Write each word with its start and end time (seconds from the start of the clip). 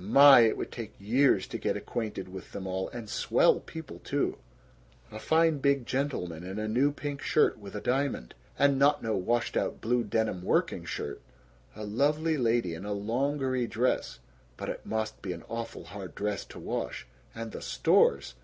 My! 0.00 0.42
It 0.42 0.56
would 0.56 0.70
take 0.70 0.94
years 1.00 1.48
to 1.48 1.58
get 1.58 1.76
acquainted 1.76 2.28
with 2.28 2.52
them 2.52 2.68
all. 2.68 2.88
And 2.90 3.08
swell 3.10 3.58
people, 3.58 3.98
too! 3.98 4.38
A 5.10 5.18
fine 5.18 5.58
big 5.58 5.86
gentleman 5.86 6.44
in 6.44 6.56
a 6.60 6.68
new 6.68 6.92
pink 6.92 7.20
shirt 7.20 7.58
with 7.58 7.74
a 7.74 7.80
diamond, 7.80 8.34
and 8.56 8.78
not 8.78 9.02
no 9.02 9.16
washed 9.16 9.56
out 9.56 9.80
blue 9.80 10.04
denim 10.04 10.44
working 10.44 10.84
shirt. 10.84 11.20
A 11.74 11.82
lovely 11.82 12.36
lady 12.36 12.74
in 12.74 12.84
a 12.84 12.92
longery 12.94 13.66
dress 13.68 14.20
(but 14.56 14.68
it 14.68 14.86
must 14.86 15.20
be 15.20 15.32
an 15.32 15.42
awful 15.48 15.86
hard 15.86 16.14
dress 16.14 16.44
to 16.44 16.60
wash). 16.60 17.04
And 17.34 17.50
the 17.50 17.60
stores! 17.60 18.34